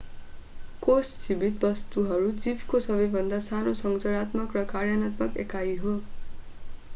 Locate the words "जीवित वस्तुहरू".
1.25-2.31